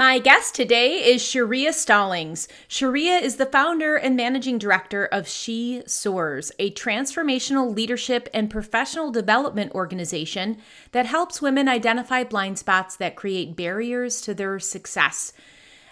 [0.00, 2.48] My guest today is Sharia Stallings.
[2.68, 9.10] Sharia is the founder and managing director of She Soars, a transformational leadership and professional
[9.10, 10.56] development organization
[10.92, 15.34] that helps women identify blind spots that create barriers to their success.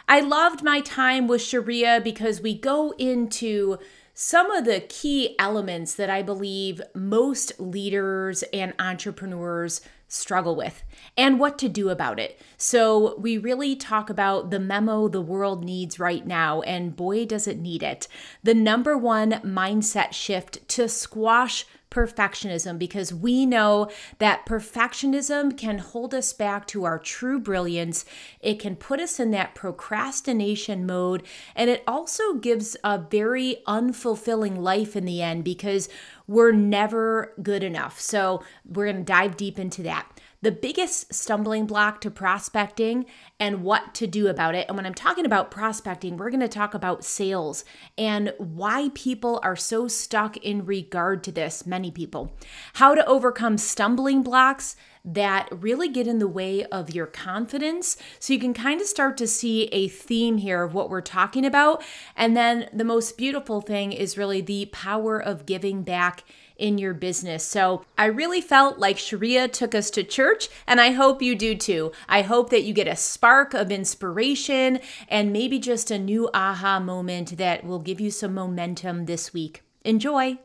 [0.09, 3.77] I loved my time with Sharia because we go into
[4.15, 10.83] some of the key elements that I believe most leaders and entrepreneurs struggle with
[11.17, 12.41] and what to do about it.
[12.57, 17.47] So, we really talk about the memo the world needs right now, and boy, does
[17.47, 18.09] it need it.
[18.43, 26.15] The number one mindset shift to squash perfectionism because we know that perfectionism can hold
[26.15, 28.05] us back to our true brilliance.
[28.41, 31.23] It can put us in that procrastination mode,
[31.55, 35.89] and it also gives a very unfulfilling life in the end because
[36.27, 38.01] we're never good enough.
[38.01, 43.07] So, we're going to dive deep into that the biggest stumbling block to prospecting
[43.41, 44.67] and what to do about it.
[44.69, 47.65] And when I'm talking about prospecting, we're going to talk about sales
[47.97, 52.37] and why people are so stuck in regard to this, many people.
[52.75, 57.97] How to overcome stumbling blocks that really get in the way of your confidence.
[58.19, 61.47] So you can kind of start to see a theme here of what we're talking
[61.47, 61.83] about.
[62.15, 66.25] And then the most beautiful thing is really the power of giving back
[66.59, 67.45] in your business.
[67.45, 71.55] So I really felt like Sharia took us to church, and I hope you do
[71.55, 71.93] too.
[72.09, 76.81] I hope that you get a spark of inspiration and maybe just a new aha
[76.81, 79.63] moment that will give you some momentum this week.
[79.85, 80.39] Enjoy!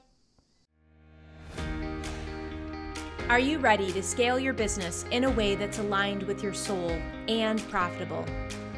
[3.29, 6.91] Are you ready to scale your business in a way that's aligned with your soul
[7.27, 8.25] and profitable?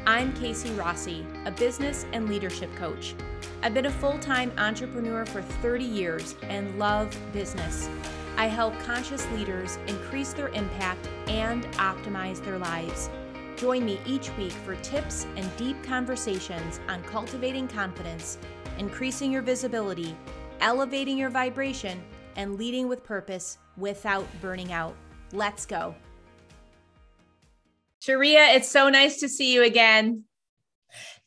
[0.06, 3.14] I'm Casey Rossi, a business and leadership coach.
[3.62, 7.88] I've been a full time entrepreneur for 30 years and love business.
[8.36, 13.08] I help conscious leaders increase their impact and optimize their lives.
[13.56, 18.36] Join me each week for tips and deep conversations on cultivating confidence,
[18.78, 20.14] increasing your visibility,
[20.60, 22.02] elevating your vibration,
[22.36, 24.94] and leading with purpose without burning out.
[25.32, 25.94] Let's go.
[28.00, 30.24] Sharia, it's so nice to see you again.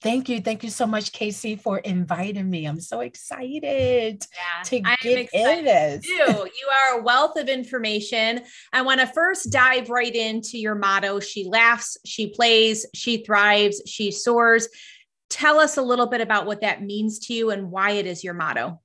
[0.02, 0.40] Thank you.
[0.40, 2.66] Thank you so much, Casey, for inviting me.
[2.66, 6.06] I'm so excited yeah, to I'm get in this.
[6.06, 6.14] Too.
[6.14, 8.42] You are a wealth of information.
[8.72, 13.82] I want to first dive right into your motto She laughs, she plays, she thrives,
[13.86, 14.70] she soars.
[15.30, 18.24] Tell us a little bit about what that means to you and why it is
[18.24, 18.82] your motto.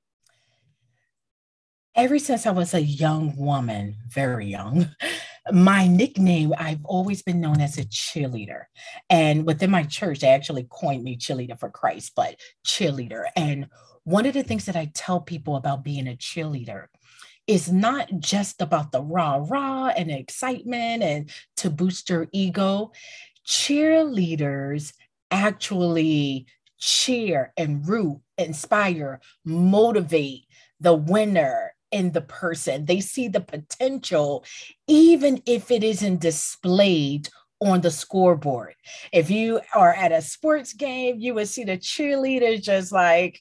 [1.95, 4.91] Ever since I was a young woman, very young,
[5.53, 8.65] my nickname, I've always been known as a cheerleader.
[9.11, 13.25] And within my church, they actually coined me cheerleader for Christ, but cheerleader.
[13.37, 13.69] And
[14.05, 16.87] one of the things that I tell people about being a cheerleader
[17.47, 22.93] is not just about the rah rah and excitement and to boost your ego.
[23.47, 24.95] Cheerleaders
[25.31, 26.47] actually
[26.79, 30.45] cheer and root, inspire, motivate
[30.81, 32.85] the winner in the person.
[32.85, 34.45] They see the potential,
[34.89, 37.29] even if it isn't displayed
[37.61, 38.75] on the scoreboard.
[39.13, 43.41] If you are at a sports game, you would see the cheerleaders just like,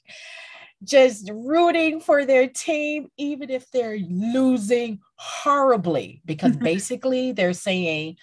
[0.84, 8.16] just rooting for their team, even if they're losing horribly, because basically they're saying,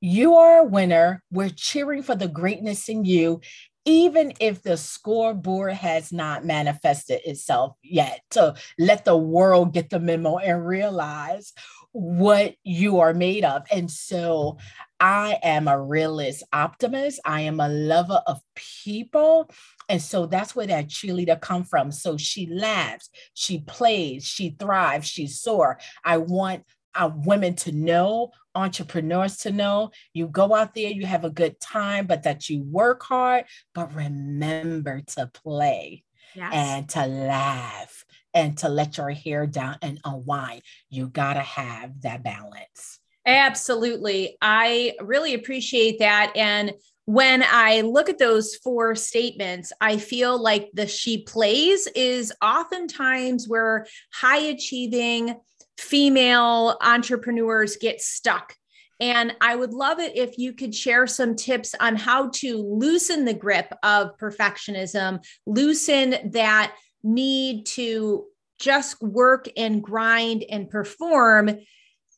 [0.00, 1.22] You are a winner.
[1.30, 3.40] We're cheering for the greatness in you
[3.86, 10.00] even if the scoreboard has not manifested itself yet, to let the world get the
[10.00, 11.52] memo and realize
[11.92, 13.64] what you are made of.
[13.72, 14.58] And so
[15.00, 17.20] I am a realist optimist.
[17.24, 19.50] I am a lover of people.
[19.88, 21.92] And so that's where that cheerleader come from.
[21.92, 25.78] So she laughs, she plays, she thrives, she soar.
[26.04, 26.64] I want
[26.94, 29.90] uh, women to know, entrepreneurs to know.
[30.12, 33.44] You go out there, you have a good time, but that you work hard,
[33.74, 36.02] but remember to play
[36.34, 36.50] yes.
[36.52, 40.62] and to laugh and to let your hair down and unwind.
[40.90, 42.98] You got to have that balance.
[43.24, 44.36] Absolutely.
[44.40, 46.32] I really appreciate that.
[46.36, 46.72] And
[47.06, 53.48] when I look at those four statements, I feel like the she plays is oftentimes
[53.48, 55.36] where high achieving,
[55.78, 58.54] female entrepreneurs get stuck.
[58.98, 63.24] And I would love it if you could share some tips on how to loosen
[63.24, 68.24] the grip of perfectionism, loosen that need to
[68.58, 71.50] just work and grind and perform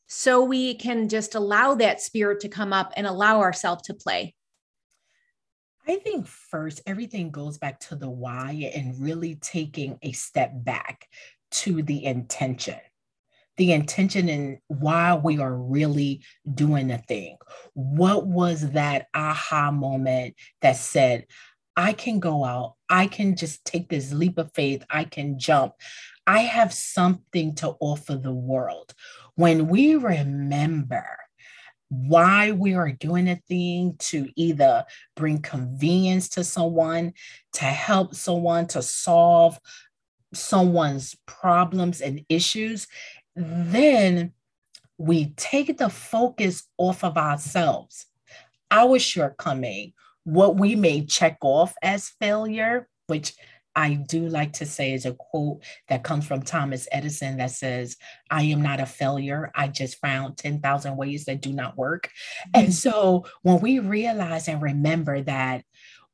[0.07, 4.33] so we can just allow that spirit to come up and allow ourselves to play.
[5.87, 11.07] I think first, everything goes back to the why and really taking a step back
[11.51, 12.79] to the intention
[13.59, 16.23] the intention and why we are really
[16.55, 17.35] doing the thing.
[17.73, 21.25] What was that aha moment that said,
[21.75, 25.73] I can go out, I can just take this leap of faith, I can jump.
[26.25, 28.93] I have something to offer the world.
[29.35, 31.05] When we remember
[31.89, 34.85] why we are doing a thing to either
[35.17, 37.11] bring convenience to someone,
[37.53, 39.59] to help someone, to solve
[40.33, 42.87] someone's problems and issues,
[43.39, 44.33] then
[44.97, 48.05] we take the focus off of ourselves,
[48.69, 49.93] our shortcoming,
[50.25, 53.33] what we may check off as failure, which
[53.75, 57.95] I do like to say is a quote that comes from Thomas Edison that says,
[58.29, 59.51] I am not a failure.
[59.55, 62.07] I just found 10,000 ways that do not work.
[62.07, 62.65] Mm-hmm.
[62.65, 65.63] And so when we realize and remember that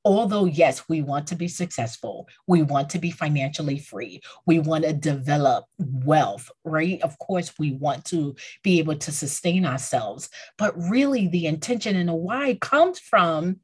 [0.06, 4.84] although yes we want to be successful we want to be financially free we want
[4.84, 7.02] to develop wealth right?
[7.02, 12.10] Of course we want to be able to sustain ourselves but really the intention and
[12.10, 13.58] the why comes from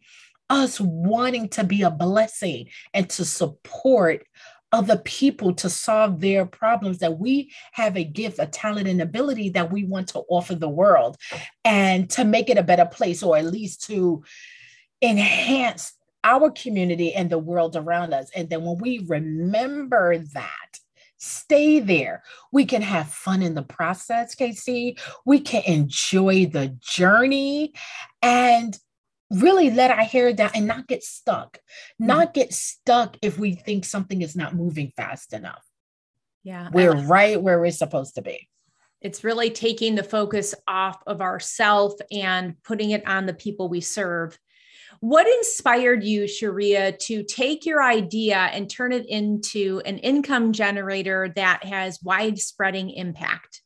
[0.50, 4.26] us wanting to be a blessing and to support
[4.74, 9.50] other people to solve their problems that we have a gift a talent and ability
[9.50, 11.18] that we want to offer the world
[11.66, 14.24] and to make it a better place or at least to
[15.02, 18.30] enhance our community and the world around us.
[18.36, 20.80] And then when we remember that,
[21.18, 22.24] stay there.
[22.52, 24.98] We can have fun in the process, Casey.
[25.26, 27.74] We can enjoy the journey
[28.22, 28.78] and
[29.30, 31.58] really let our hair down and not get stuck.
[31.58, 32.08] Mm-hmm.
[32.08, 35.64] Not get stuck if we think something is not moving fast enough.
[36.44, 36.70] Yeah.
[36.74, 38.48] We're right where we're supposed to be.
[39.00, 43.82] It's really taking the focus off of ourself and putting it on the people we
[43.82, 44.38] serve
[45.02, 51.34] what inspired you, Sharia, to take your idea and turn it into an income generator
[51.36, 53.64] that has widespreading impact?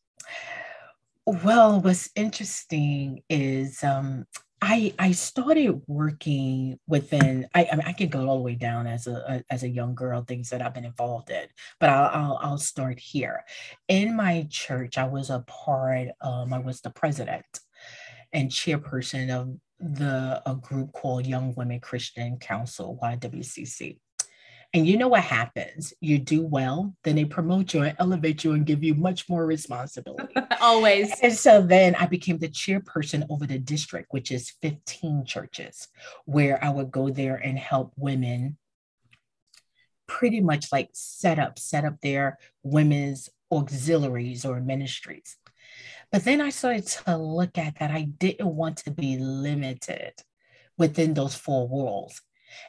[1.25, 4.25] Well, what's interesting is um,
[4.61, 7.47] I I started working within.
[7.53, 9.69] I, I mean, I could go all the way down as a, a, as a
[9.69, 11.47] young girl, things that I've been involved in,
[11.81, 13.43] but I'll, I'll I'll start here.
[13.89, 16.09] In my church, I was a part.
[16.21, 17.43] Um, I was the president
[18.35, 23.97] and chairperson of the a group called Young Women Christian Council, YWCC.
[24.73, 25.93] And you know what happens?
[26.01, 29.45] You do well, then they promote you and elevate you and give you much more
[29.45, 30.35] responsibility.
[30.61, 31.13] Always.
[31.21, 35.87] And so then I became the chairperson over the district, which is 15 churches,
[36.25, 38.57] where I would go there and help women
[40.07, 45.37] pretty much like set up, set up their women's auxiliaries or ministries.
[46.11, 50.13] But then I started to look at that I didn't want to be limited
[50.77, 52.21] within those four walls.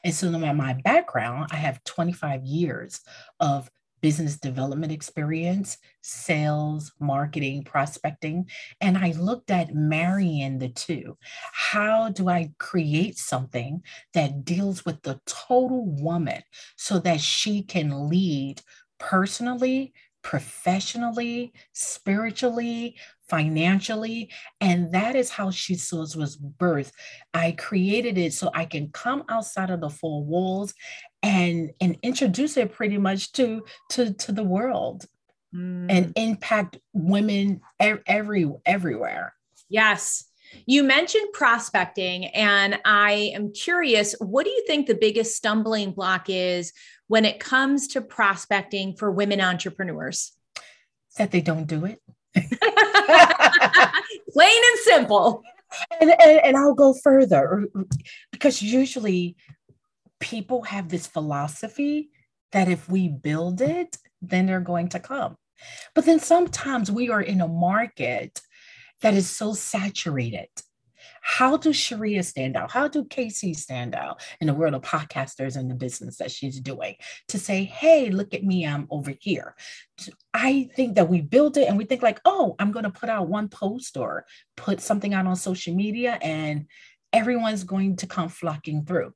[0.03, 3.01] And so, no matter my background, I have 25 years
[3.41, 3.71] of
[4.01, 8.49] business development experience, sales, marketing, prospecting.
[8.81, 11.17] And I looked at marrying the two.
[11.53, 13.83] How do I create something
[14.15, 16.43] that deals with the total woman
[16.77, 18.63] so that she can lead
[18.99, 19.93] personally,
[20.26, 22.96] professionally, spiritually,
[23.28, 24.28] financially.
[24.61, 26.90] And that is how She Soars was birthed.
[27.32, 30.75] I created it so I can come outside of the four walls
[31.23, 35.06] and, and introduce it pretty much to, to, to the world
[35.55, 35.87] mm.
[35.88, 39.32] and impact women every, everywhere.
[39.69, 40.25] Yes.
[40.64, 46.26] You mentioned prospecting, and I am curious what do you think the biggest stumbling block
[46.28, 46.73] is
[47.09, 50.33] when it comes to prospecting for women entrepreneurs?
[51.19, 52.00] That they don't do it.
[54.33, 55.42] Plain and simple.
[56.00, 57.66] And, and, and I'll go further
[58.33, 59.37] because usually
[60.21, 62.11] people have this philosophy
[62.52, 65.37] that if we build it, then they're going to come.
[65.95, 68.40] But then sometimes we are in a market
[69.03, 70.49] that is so saturated
[71.29, 72.71] how do Sharia stand out?
[72.71, 76.61] How do Casey stand out in the world of podcasters and the business that she's
[76.61, 76.95] doing
[77.29, 79.57] to say, hey, look at me, I'm over here?
[80.33, 83.09] I think that we build it and we think like, oh, I'm going to put
[83.09, 84.25] out one post or
[84.57, 86.67] put something out on social media and
[87.12, 89.12] everyone's going to come flocking through.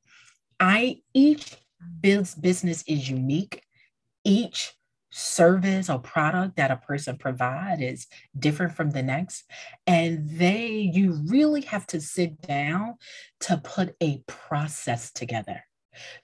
[0.58, 1.56] I each
[2.00, 3.62] business is unique.
[4.24, 4.72] Each
[5.10, 8.06] service or product that a person provide is
[8.38, 9.44] different from the next
[9.86, 12.94] and they you really have to sit down
[13.40, 15.64] to put a process together.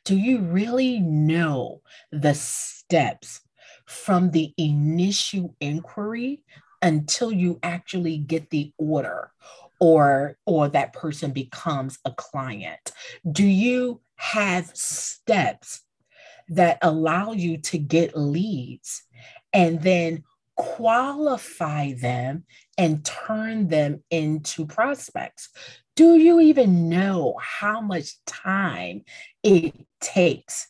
[0.05, 3.41] Do you really know the steps
[3.87, 6.43] from the initial inquiry
[6.83, 9.33] until you actually get the order
[9.81, 12.93] or or that person becomes a client?
[13.31, 15.83] Do you have steps
[16.49, 19.03] that allow you to get leads
[19.53, 20.25] and then
[20.57, 22.45] qualify them
[22.79, 25.51] and turn them into prospects?
[25.95, 29.05] Do you even know how much time
[29.43, 30.69] it takes?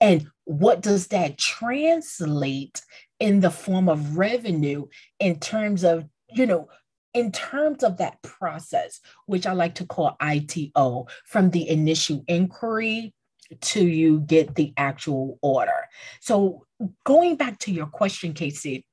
[0.00, 2.82] And what does that translate
[3.18, 4.86] in the form of revenue
[5.18, 6.68] in terms of, you know,
[7.14, 13.14] in terms of that process, which I like to call ITO, from the initial inquiry
[13.60, 15.86] to you get the actual order.
[16.20, 16.66] So,
[17.04, 18.84] going back to your question, Casey,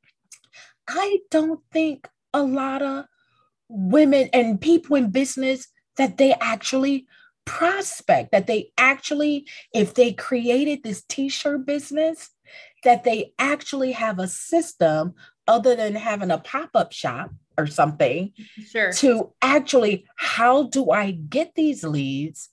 [0.88, 3.06] I don't think a lot of
[3.70, 5.68] women and people in business
[5.98, 7.08] that they actually
[7.46, 12.30] prospect, that they actually, if they created this t shirt business,
[12.84, 15.14] that they actually have a system
[15.48, 18.32] other than having a pop up shop or something
[18.66, 18.92] sure.
[18.94, 22.50] to actually how do I get these leads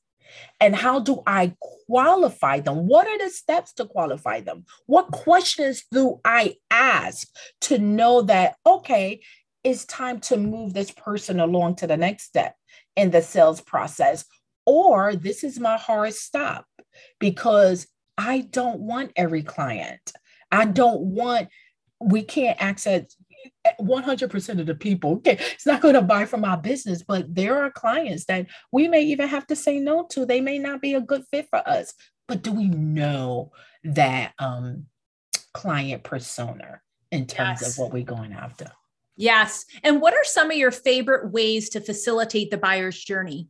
[0.60, 1.54] and how do I
[1.86, 2.86] qualify them?
[2.86, 4.64] What are the steps to qualify them?
[4.86, 7.28] What questions do I ask
[7.62, 9.20] to know that, okay,
[9.64, 12.54] it's time to move this person along to the next step
[12.96, 14.24] in the sales process?
[14.66, 16.66] Or this is my hard stop
[17.18, 20.12] because I don't want every client.
[20.52, 21.48] I don't want,
[22.00, 23.14] we can't access
[23.80, 27.62] 100% of the people okay it's not going to buy from our business but there
[27.62, 30.26] are clients that we may even have to say no to.
[30.26, 31.94] They may not be a good fit for us.
[32.28, 33.52] But do we know
[33.84, 34.86] that um
[35.52, 37.72] client persona in terms yes.
[37.72, 38.70] of what we're going after?
[39.16, 39.64] Yes.
[39.82, 43.48] And what are some of your favorite ways to facilitate the buyer's journey?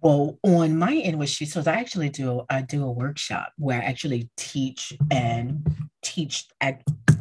[0.00, 3.80] Well, on my end with She Soars, I actually do I do a workshop where
[3.80, 5.66] I actually teach and
[6.02, 6.46] teach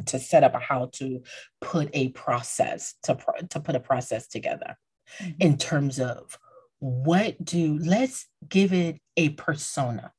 [0.07, 1.21] to set up how to
[1.61, 3.17] put a process to
[3.49, 4.77] to put a process together
[5.19, 5.31] mm-hmm.
[5.39, 6.37] in terms of
[6.79, 10.11] what do let's give it a persona.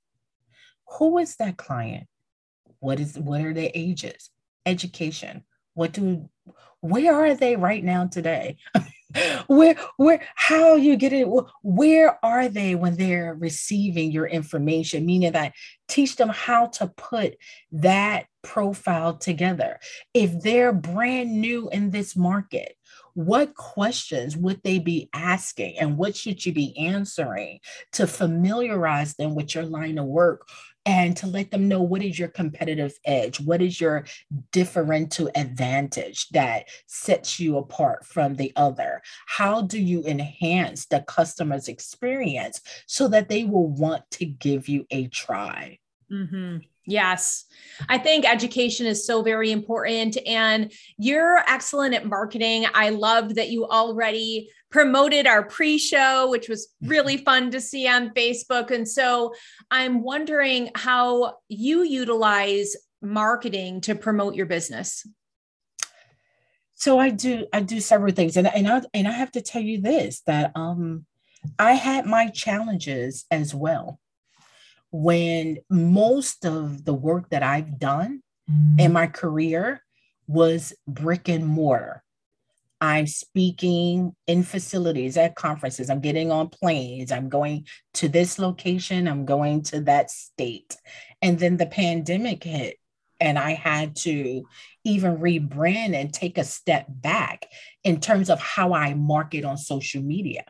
[0.99, 2.07] Who is that client?
[2.81, 4.31] What is what are their ages?
[4.65, 5.45] Education.
[5.75, 6.29] What do
[6.81, 8.57] where are they right now today?
[9.47, 11.29] where where how you get it
[11.63, 15.53] where are they when they're receiving your information meaning that
[15.89, 17.37] teach them how to put
[17.71, 19.79] that profile together.
[20.15, 22.77] If they're brand new in this market
[23.17, 27.59] what questions would they be asking and what should you be answering
[27.91, 30.47] to familiarize them with your line of work
[30.85, 33.41] and to let them know what is your competitive edge?
[33.41, 34.05] What is your
[34.53, 39.01] differential advantage that sets you apart from the other?
[39.27, 44.87] How do you enhance the customer's experience so that they will want to give you
[44.91, 45.79] a try?
[46.13, 46.59] Mm-hmm.
[46.87, 47.45] Yes.
[47.89, 50.17] I think education is so very important.
[50.27, 52.67] And you're excellent at marketing.
[52.75, 57.89] I loved that you already promoted our pre show, which was really fun to see
[57.89, 58.71] on Facebook.
[58.71, 59.35] And so
[59.71, 65.07] I'm wondering how you utilize marketing to promote your business.
[66.75, 69.63] So I do I do several things and and I and I have to tell
[69.63, 71.07] you this that um
[71.59, 73.99] I had my challenges as well
[75.03, 78.23] when most of the work that I've done
[78.79, 79.83] in my career
[80.27, 82.03] was brick and mortar.
[82.81, 85.89] I'm speaking in facilities at conferences.
[85.89, 87.11] I'm getting on planes.
[87.11, 89.09] I'm going to this location.
[89.09, 90.77] I'm going to that state.
[91.23, 92.77] And then the pandemic hit,
[93.19, 94.45] and I had to
[94.85, 97.47] even rebrand and take a step back
[97.83, 100.45] in terms of how I market on social media.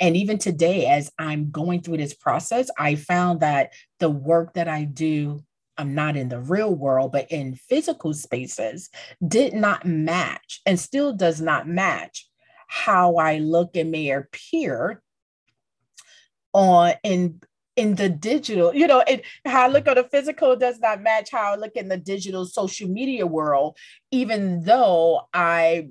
[0.00, 4.68] And even today, as I'm going through this process, I found that the work that
[4.68, 5.44] I do,
[5.76, 8.90] I'm not in the real world, but in physical spaces,
[9.26, 12.28] did not match and still does not match
[12.66, 15.02] how I look and may appear
[16.52, 17.40] on in
[17.76, 21.30] in the digital, you know, it, how I look on the physical does not match
[21.30, 23.78] how I look in the digital social media world,
[24.10, 25.88] even though I,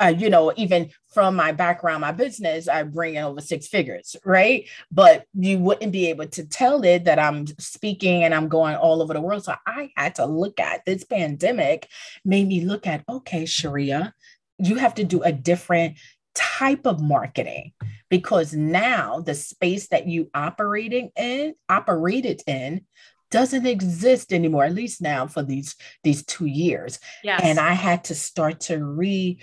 [0.00, 4.16] uh, you know, even from my background, my business, I bring in over six figures,
[4.24, 4.66] right?
[4.90, 9.02] But you wouldn't be able to tell it that I'm speaking and I'm going all
[9.02, 9.44] over the world.
[9.44, 11.88] So I had to look at this pandemic,
[12.24, 14.14] made me look at, okay, Sharia,
[14.58, 15.98] you have to do a different
[16.34, 17.72] type of marketing
[18.16, 22.82] because now the space that you operating in operated in
[23.30, 27.40] doesn't exist anymore at least now for these these two years yes.
[27.42, 29.38] and i had to start to re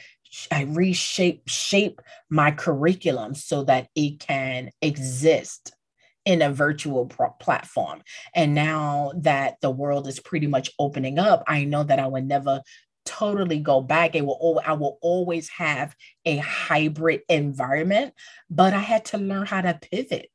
[0.49, 1.99] I reshape shape
[2.29, 5.73] my curriculum so that it can exist
[6.23, 8.01] in a virtual pro- platform.
[8.33, 12.27] And now that the world is pretty much opening up, I know that I would
[12.27, 12.61] never
[13.05, 14.15] totally go back.
[14.15, 18.13] It will I will always have a hybrid environment,
[18.49, 20.29] but I had to learn how to pivot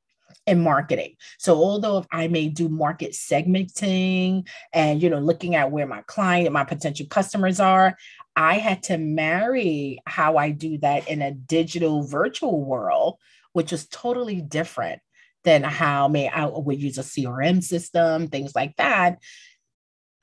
[0.46, 1.14] in marketing.
[1.38, 6.02] So although if I may do market segmenting and you know looking at where my
[6.06, 7.96] client and my potential customers are,
[8.36, 13.16] I had to marry how I do that in a digital virtual world,
[13.52, 15.00] which is totally different
[15.44, 19.18] than how may I would use a CRM system, things like that.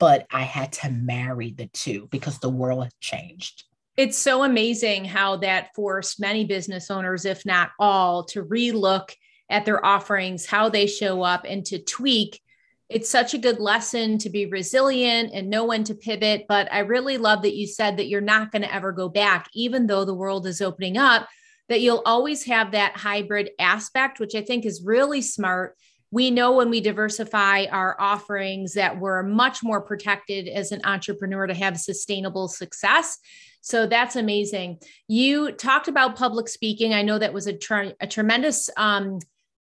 [0.04, 3.64] But I had to marry the two because the world changed.
[3.96, 9.14] It's so amazing how that forced many business owners, if not all, to relook
[9.48, 12.42] at their offerings, how they show up, and to tweak.
[12.90, 16.44] It's such a good lesson to be resilient and know when to pivot.
[16.50, 19.48] But I really love that you said that you're not going to ever go back,
[19.54, 21.26] even though the world is opening up,
[21.70, 25.78] that you'll always have that hybrid aspect, which I think is really smart.
[26.14, 31.48] We know when we diversify our offerings that we're much more protected as an entrepreneur
[31.48, 33.18] to have sustainable success.
[33.62, 34.78] So that's amazing.
[35.08, 36.94] You talked about public speaking.
[36.94, 37.58] I know that was a,
[37.98, 39.18] a tremendous um,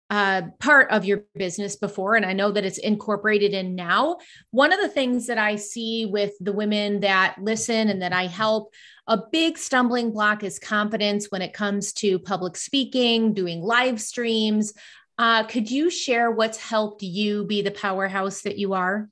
[0.09, 4.17] uh, part of your business before, and I know that it's incorporated in now.
[4.51, 8.27] One of the things that I see with the women that listen and that I
[8.27, 8.73] help,
[9.07, 14.73] a big stumbling block is confidence when it comes to public speaking, doing live streams.
[15.17, 19.09] Uh, could you share what's helped you be the powerhouse that you are?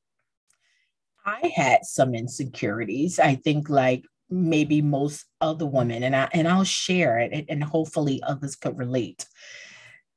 [1.25, 3.19] I had some insecurities.
[3.19, 8.21] I think, like maybe most other women, and I and I'll share it, and hopefully
[8.23, 9.25] others could relate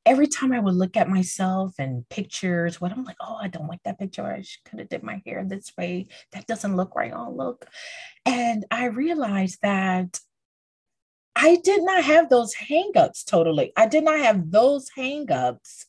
[0.06, 3.68] every time I would look at myself and pictures, what I'm like, oh, I don't
[3.68, 4.24] like that picture.
[4.24, 6.06] I could have did my hair this way.
[6.32, 7.12] That doesn't look right.
[7.14, 7.66] Oh, look.
[8.26, 10.18] And I realized that
[11.36, 13.72] I did not have those hangups totally.
[13.76, 15.86] I did not have those hangups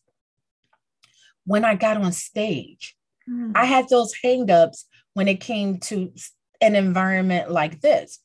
[1.46, 2.96] when I got on stage.
[3.30, 3.52] Mm.
[3.56, 6.12] I had those hangups when it came to
[6.62, 8.20] an environment like this.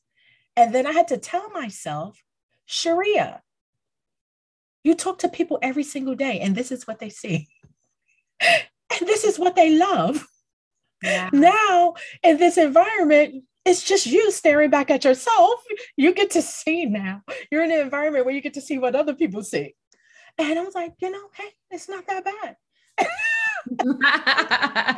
[0.55, 2.21] And then I had to tell myself,
[2.65, 3.41] Sharia,
[4.83, 7.47] you talk to people every single day, and this is what they see.
[8.41, 10.27] and this is what they love.
[11.03, 11.29] Yeah.
[11.31, 15.63] Now, in this environment, it's just you staring back at yourself.
[15.95, 17.21] You get to see now.
[17.51, 19.75] You're in an environment where you get to see what other people see.
[20.37, 22.55] And I was like, you know, hey, it's not that bad.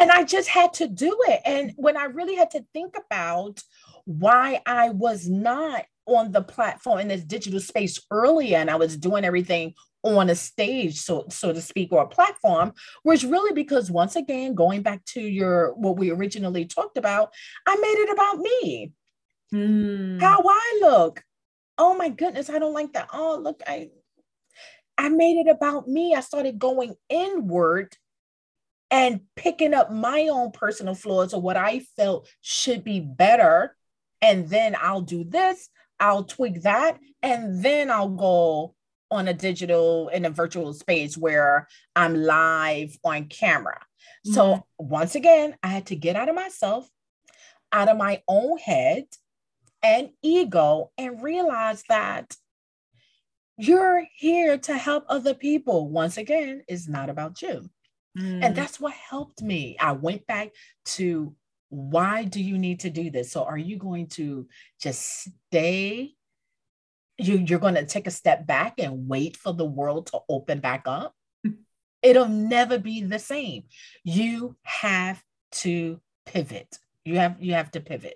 [0.02, 1.42] and I just had to do it.
[1.46, 3.62] And when I really had to think about
[4.06, 8.98] why I was not on the platform in this digital space earlier and I was
[8.98, 9.74] doing everything
[10.04, 14.54] on a stage, so so to speak, or a platform, was really because once again,
[14.54, 17.34] going back to your what we originally talked about,
[17.66, 18.92] I made it about me.
[19.54, 20.22] Mm.
[20.22, 21.24] How I look.
[21.78, 23.10] Oh my goodness, I don't like that.
[23.14, 23.90] Oh, look, I
[24.98, 26.14] I made it about me.
[26.14, 27.96] I started going inward
[28.92, 33.76] and picking up my own personal flaws or what I felt should be better.
[34.22, 38.76] And then I'll do this, I'll tweak that, and then I'll go
[39.14, 43.80] on a digital in a virtual space where I'm live on camera.
[44.26, 44.34] Mm-hmm.
[44.34, 46.90] So once again, I had to get out of myself,
[47.72, 49.06] out of my own head
[49.82, 52.36] and ego, and realize that
[53.58, 55.90] you're here to help other people.
[55.90, 57.70] Once again, it's not about you.
[58.18, 58.44] Mm.
[58.44, 59.78] And that's what helped me.
[59.80, 60.50] I went back
[60.86, 61.36] to
[61.70, 63.32] why do you need to do this?
[63.32, 64.48] So, are you going to
[64.80, 66.14] just stay?
[67.18, 70.60] You, you're going to take a step back and wait for the world to open
[70.60, 71.14] back up?
[71.46, 71.58] Mm.
[72.02, 73.64] It'll never be the same.
[74.04, 75.24] You have
[75.54, 76.78] to pivot.
[77.06, 78.16] You have you have to pivot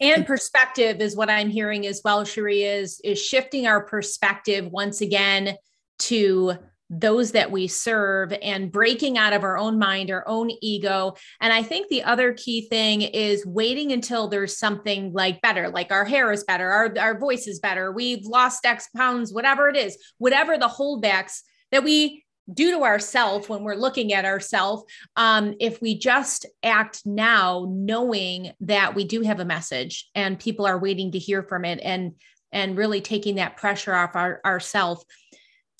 [0.00, 5.00] and perspective is what i'm hearing as well sharia is is shifting our perspective once
[5.00, 5.56] again
[5.98, 6.54] to
[7.00, 11.14] those that we serve and breaking out of our own mind, our own ego.
[11.40, 15.90] And I think the other key thing is waiting until there's something like better, like
[15.92, 19.76] our hair is better, our, our voice is better, we've lost X pounds, whatever it
[19.76, 21.40] is, whatever the holdbacks
[21.72, 24.84] that we do to ourselves when we're looking at ourselves.
[25.16, 30.66] Um, if we just act now, knowing that we do have a message and people
[30.66, 32.12] are waiting to hear from it and
[32.52, 35.04] and really taking that pressure off our, ourselves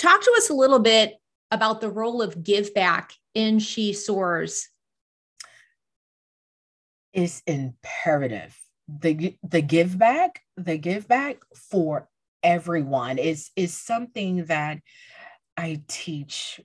[0.05, 1.14] Talk to us a little bit
[1.51, 4.69] about the role of give back in She Soars.
[7.14, 8.55] Is imperative.
[8.87, 11.38] The the give back, the give back
[11.71, 12.07] for
[12.43, 14.81] everyone is is something that
[15.57, 16.61] I teach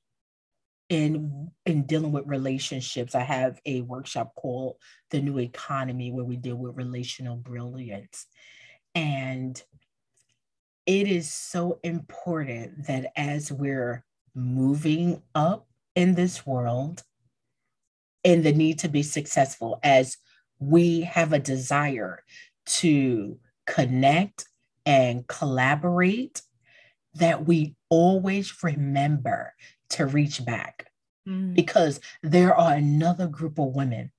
[0.90, 3.16] in in dealing with relationships.
[3.16, 4.76] I have a workshop called
[5.12, 8.26] The New Economy where we deal with relational brilliance.
[8.96, 9.64] And
[10.90, 17.04] it is so important that as we're moving up in this world
[18.26, 20.18] and the need to be successful, as
[20.58, 22.24] we have a desire
[22.66, 24.48] to connect
[24.84, 26.42] and collaborate,
[27.14, 29.54] that we always remember
[29.92, 30.88] to reach back
[31.28, 31.54] mm.
[31.54, 34.12] because there are another group of women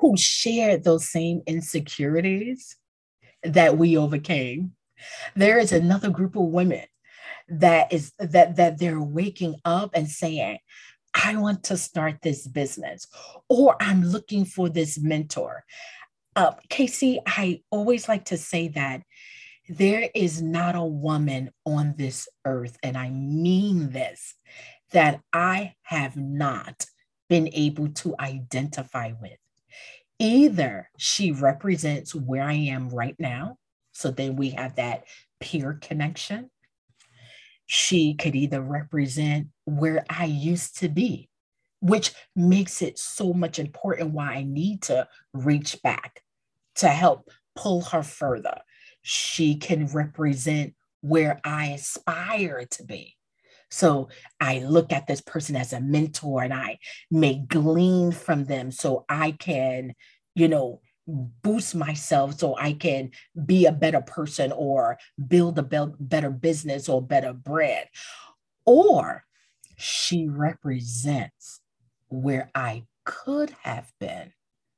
[0.00, 2.76] who shared those same insecurities
[3.44, 4.72] that we overcame.
[5.34, 6.84] There is another group of women
[7.48, 10.58] that is that that they're waking up and saying,
[11.14, 13.06] I want to start this business,
[13.48, 15.64] or I'm looking for this mentor.
[16.34, 19.02] Uh, Casey, I always like to say that
[19.68, 24.34] there is not a woman on this earth, and I mean this,
[24.92, 26.86] that I have not
[27.28, 29.38] been able to identify with.
[30.18, 33.56] Either she represents where I am right now,
[34.02, 35.04] so then we have that
[35.40, 36.50] peer connection.
[37.66, 41.28] She could either represent where I used to be,
[41.80, 46.20] which makes it so much important why I need to reach back
[46.76, 48.58] to help pull her further.
[49.02, 53.16] She can represent where I aspire to be.
[53.70, 54.08] So
[54.40, 59.04] I look at this person as a mentor and I may glean from them so
[59.08, 59.94] I can,
[60.34, 63.10] you know, boost myself so I can
[63.44, 67.88] be a better person or build a be- better business or better bread.
[68.64, 69.24] Or
[69.76, 71.60] she represents
[72.08, 74.32] where I could have been.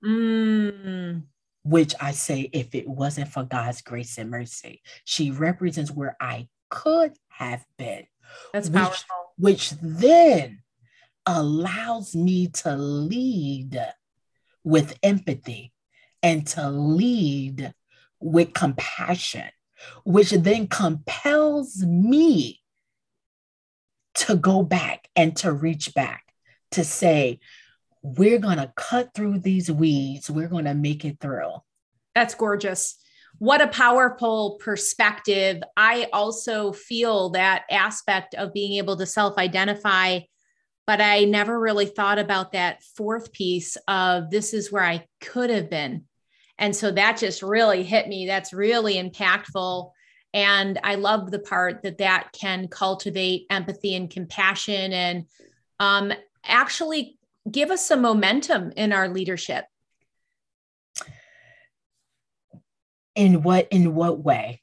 [0.04, 1.22] Mm.
[1.62, 6.48] Which I say, if it wasn't for God's grace and mercy, she represents where I
[6.70, 8.06] could have been.
[8.52, 9.32] That's which, powerful.
[9.38, 10.62] Which then
[11.26, 13.80] allows me to lead
[14.62, 15.73] with empathy
[16.24, 17.72] and to lead
[18.18, 19.48] with compassion,
[20.04, 22.60] which then compels me
[24.14, 26.24] to go back and to reach back
[26.72, 27.38] to say,
[28.02, 31.52] we're going to cut through these weeds, we're going to make it through.
[32.14, 32.96] That's gorgeous
[33.38, 35.62] what a powerful perspective.
[35.76, 40.20] I also feel that aspect of being able to self identify,
[40.86, 45.50] but I never really thought about that fourth piece of this is where I could
[45.50, 46.04] have been.
[46.58, 48.26] And so that just really hit me.
[48.26, 49.90] That's really impactful.
[50.32, 55.26] And I love the part that that can cultivate empathy and compassion and
[55.80, 56.12] um,
[56.44, 57.18] actually
[57.50, 59.64] give us some momentum in our leadership.
[63.14, 64.60] in what in what way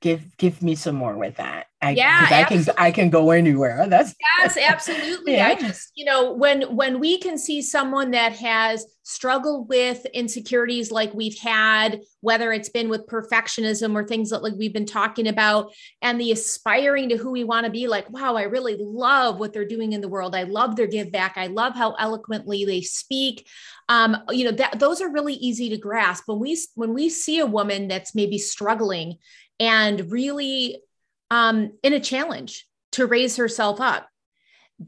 [0.00, 3.86] give give me some more with that I, yeah I can I can go anywhere.
[3.88, 5.36] That's yes, absolutely.
[5.36, 5.48] yeah.
[5.48, 10.92] I just you know when when we can see someone that has struggled with insecurities
[10.92, 15.26] like we've had, whether it's been with perfectionism or things that like we've been talking
[15.26, 19.40] about, and the aspiring to who we want to be, like wow, I really love
[19.40, 20.34] what they're doing in the world.
[20.34, 21.38] I love their give back.
[21.38, 23.48] I love how eloquently they speak.
[23.88, 27.38] Um, you know that those are really easy to grasp when we when we see
[27.38, 29.16] a woman that's maybe struggling
[29.60, 30.82] and really
[31.30, 34.08] um, in a challenge to raise herself up.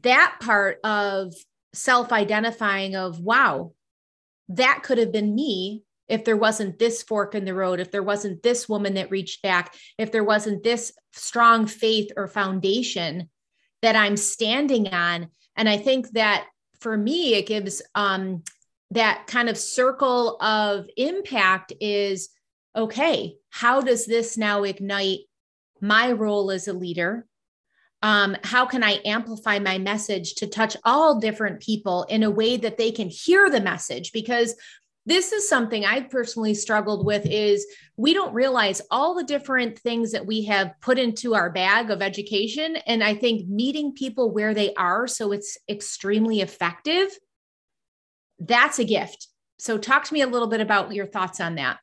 [0.01, 1.33] That part of
[1.73, 3.73] self identifying of, wow,
[4.49, 8.03] that could have been me if there wasn't this fork in the road, if there
[8.03, 13.29] wasn't this woman that reached back, if there wasn't this strong faith or foundation
[13.81, 15.29] that I'm standing on.
[15.55, 16.47] And I think that
[16.81, 18.43] for me, it gives um,
[18.91, 22.29] that kind of circle of impact is
[22.75, 25.19] okay, how does this now ignite
[25.81, 27.25] my role as a leader?
[28.01, 32.57] Um, how can i amplify my message to touch all different people in a way
[32.57, 34.11] that they can hear the message?
[34.11, 34.55] Because
[35.05, 37.65] this is something i've personally struggled with is
[37.97, 42.01] we don't realize all the different things that we have put into our bag of
[42.01, 42.77] education.
[42.87, 47.09] And i think meeting people where they are so it's extremely effective
[48.39, 49.27] that's a gift.
[49.59, 51.77] So talk to me a little bit about your thoughts on that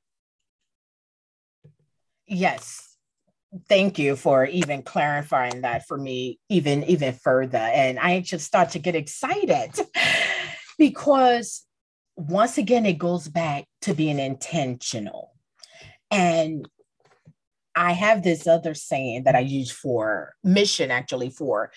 [2.31, 2.87] yes.
[3.69, 7.59] Thank you for even clarifying that for me even even further.
[7.59, 9.73] And i just start to get excited
[10.79, 11.67] because
[12.17, 15.33] once again it goes back to being intentional.
[16.11, 16.69] And
[17.75, 21.71] i have this other saying that i use for mission actually for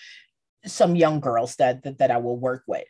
[0.66, 2.86] some young girls that, that, that i will work with.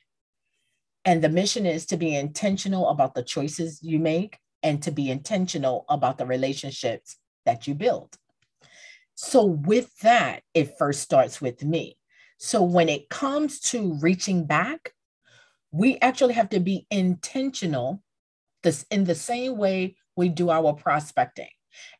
[1.06, 5.10] And the mission is to be intentional about the choices you make and to be
[5.10, 8.16] intentional about the relationships that you build
[9.16, 11.96] so, with that, it first starts with me.
[12.38, 14.92] So, when it comes to reaching back,
[15.70, 18.02] we actually have to be intentional
[18.62, 21.48] this in the same way we do our prospecting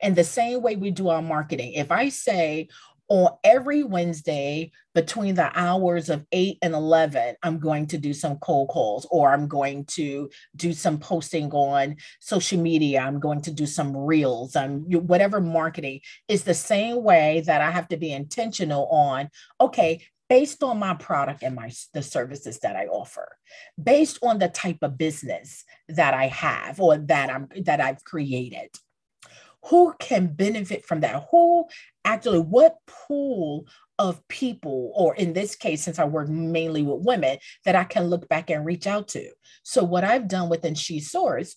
[0.01, 2.69] and the same way we do our marketing if i say
[3.09, 8.39] on every Wednesday between the hours of 8 and 11, I'm going to do some
[8.39, 13.01] cold calls or I'm going to do some posting on social media.
[13.01, 14.57] I'm going to do some reels.
[14.57, 19.29] I'm whatever marketing is the same way that I have to be intentional on,
[19.61, 23.37] okay, based on my product and my the services that I offer,
[23.83, 28.71] based on the type of business that I have or that I'm that I've created.
[29.67, 31.27] Who can benefit from that?
[31.31, 31.67] Who
[32.05, 33.67] actually what pool
[33.99, 38.05] of people, or in this case, since I work mainly with women, that I can
[38.05, 39.31] look back and reach out to.
[39.63, 41.57] So, what I've done within She Soars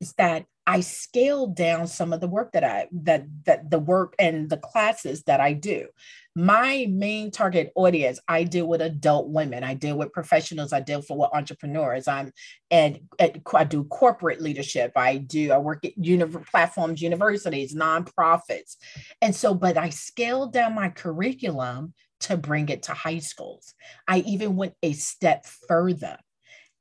[0.00, 4.14] is that I scaled down some of the work that I that that the work
[4.18, 5.88] and the classes that I do.
[6.36, 11.02] My main target audience, I deal with adult women, I deal with professionals, I deal
[11.02, 12.06] for with entrepreneurs.
[12.06, 12.32] I'm
[12.70, 14.92] and, I do corporate leadership.
[14.94, 18.76] I do I work at univ- platforms, universities, nonprofits,
[19.20, 19.54] and so.
[19.54, 23.74] But I scaled down my curriculum to bring it to high schools.
[24.06, 26.16] I even went a step further,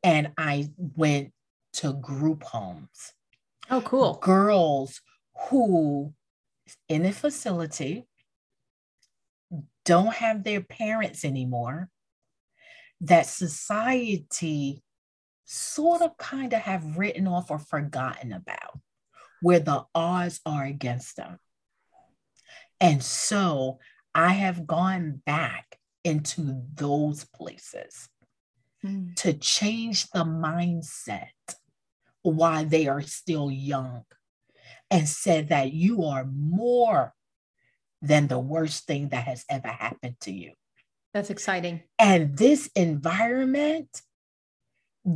[0.04, 1.32] and I went
[1.74, 3.14] to group homes
[3.72, 4.16] Oh, cool.
[4.16, 5.02] Girls
[5.50, 6.14] who
[6.88, 8.08] in a facility
[9.86, 11.90] don't have their parents anymore,
[13.02, 14.84] that society
[15.46, 18.80] sort of kind of have written off or forgotten about,
[19.42, 21.38] where the odds are against them.
[22.82, 23.80] And so
[24.16, 28.10] I have gone back into those places
[28.84, 29.16] mm.
[29.16, 31.30] to change the mindset
[32.22, 34.04] while they are still young
[34.92, 37.14] and said that you are more
[38.02, 40.54] than the worst thing that has ever happened to you.
[41.14, 41.82] That's exciting.
[41.98, 44.02] And this environment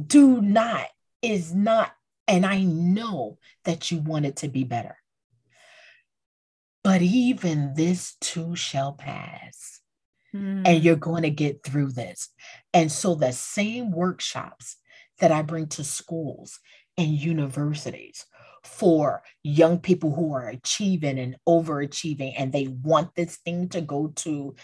[0.08, 0.88] do not,
[1.21, 1.91] is not,
[2.28, 4.97] and I know that you want it to be better.
[6.84, 9.80] But even this too shall pass.
[10.35, 10.67] Mm.
[10.67, 12.29] And you're going to get through this.
[12.73, 14.77] And so the same workshops
[15.19, 16.59] that I bring to schools
[16.97, 18.25] and universities
[18.63, 24.07] for young people who are achieving and overachieving and they want this thing to go
[24.15, 24.55] to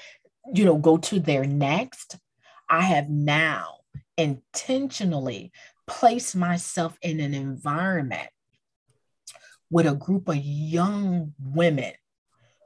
[0.54, 2.16] you know go to their next
[2.70, 3.76] i have now
[4.18, 5.52] intentionally
[5.86, 8.30] placed myself in an environment
[9.70, 11.92] with a group of young women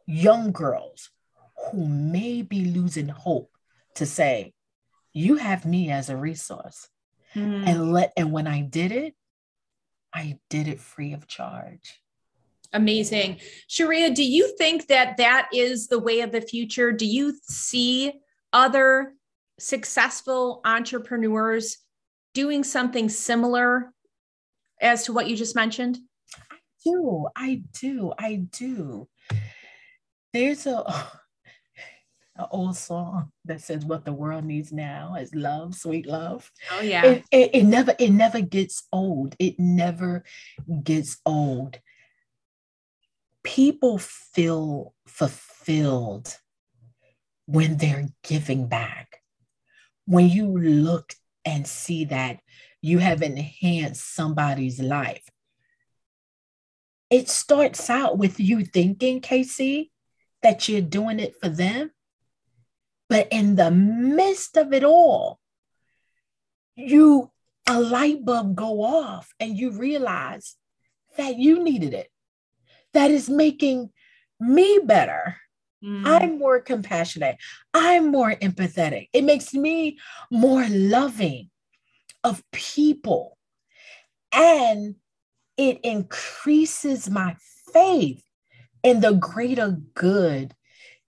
[0.05, 1.09] young girls
[1.71, 3.52] who may be losing hope
[3.95, 4.54] to say
[5.13, 6.88] you have me as a resource
[7.36, 7.67] mm.
[7.67, 9.15] and let and when i did it
[10.13, 11.99] I did it free of charge.
[12.71, 13.39] Amazing.
[13.67, 16.91] Sharia, do you think that that is the way of the future?
[16.91, 18.13] Do you see
[18.52, 19.13] other
[19.60, 21.78] successful entrepreneurs
[22.34, 23.91] doing something similar
[24.82, 25.99] as to what you just mentioned?
[26.52, 27.28] I do.
[27.36, 28.13] I do.
[28.17, 29.08] I do.
[30.32, 30.84] There's a
[32.36, 36.52] an old song that says what the world needs now is love sweet love.
[36.72, 37.06] Oh yeah.
[37.06, 39.36] It, it, it, never it never gets old.
[39.39, 40.24] It never
[40.84, 41.80] gets old.
[43.43, 46.38] People feel fulfilled
[47.46, 49.19] when they're giving back.
[50.06, 51.13] When you look
[51.46, 52.39] and see that
[52.82, 55.24] you have enhanced somebody's life
[57.13, 59.91] it starts out with you thinking casey
[60.41, 61.91] that you're doing it for them
[63.13, 65.39] but in the midst of it all,
[66.76, 67.30] you
[67.69, 70.56] a light bulb go off and you realize
[71.15, 72.10] that you needed it.
[72.95, 73.91] That is making
[74.39, 75.38] me better.
[75.86, 76.08] Mm.
[76.08, 77.38] I'm more compassionate.
[77.71, 79.10] I'm more empathetic.
[79.13, 79.99] It makes me
[80.32, 81.52] more loving
[82.23, 83.38] of people.
[84.34, 84.95] And
[85.56, 87.36] it increases my
[87.71, 88.23] faith
[88.82, 90.56] in the greater good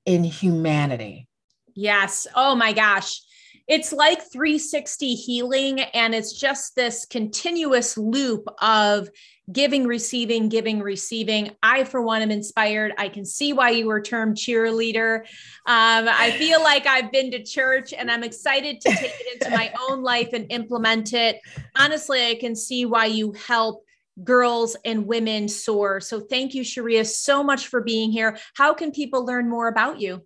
[0.06, 1.28] in humanity.
[1.76, 2.26] Yes.
[2.36, 3.22] Oh my gosh.
[3.68, 9.10] It's like 360 healing, and it's just this continuous loop of
[9.52, 11.52] giving, receiving, giving, receiving.
[11.64, 12.94] I, for one, am inspired.
[13.00, 15.22] I can see why you were termed cheerleader.
[15.66, 19.56] Um, I feel like I've been to church and I'm excited to take it into
[19.56, 21.40] my own life and implement it.
[21.76, 23.84] Honestly, I can see why you help
[24.24, 26.00] girls and women soar.
[26.00, 28.38] So thank you, Sharia, so much for being here.
[28.56, 30.26] How can people learn more about you?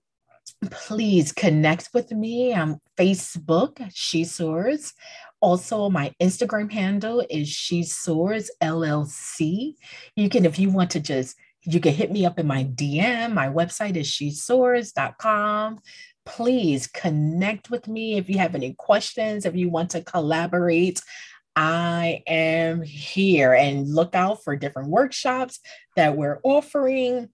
[0.70, 4.94] Please connect with me on Facebook, She Soars.
[5.42, 9.76] Also, my Instagram handle is She Soars LLC.
[10.16, 13.34] You can, if you want to just, you can hit me up in my DM.
[13.34, 15.80] My website is shesoars.com.
[16.26, 21.02] Please connect with me if you have any questions, if you want to collaborate.
[21.56, 25.60] I am here and look out for different workshops
[25.96, 27.30] that we're offering.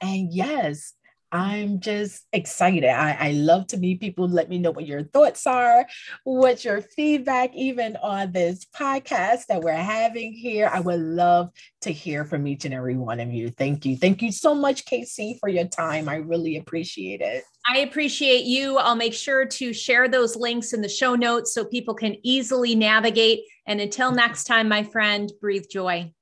[0.00, 0.94] And yes,
[1.30, 2.88] I'm just excited.
[2.88, 4.26] I, I love to meet people.
[4.28, 5.86] Let me know what your thoughts are,
[6.24, 10.70] what your feedback, even on this podcast that we're having here.
[10.72, 11.50] I would love
[11.82, 13.50] to hear from each and every one of you.
[13.50, 13.96] Thank you.
[13.96, 16.08] Thank you so much, Casey, for your time.
[16.08, 17.44] I really appreciate it.
[17.66, 18.78] I appreciate you.
[18.78, 22.74] I'll make sure to share those links in the show notes so people can easily
[22.74, 23.40] navigate.
[23.66, 26.12] And until next time, my friend, breathe joy.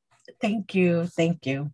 [0.40, 1.06] Thank you.
[1.06, 1.70] Thank you.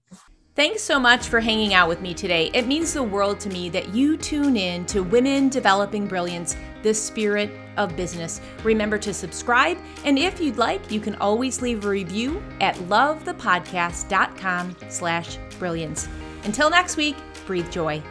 [0.55, 2.51] Thanks so much for hanging out with me today.
[2.53, 6.93] It means the world to me that you tune in to Women Developing Brilliance, the
[6.93, 8.39] spirit of business.
[8.63, 14.77] Remember to subscribe, and if you'd like, you can always leave a review at lovethepodcast.com
[14.91, 16.07] slash brilliance.
[16.45, 18.03] Until next week, breathe joy.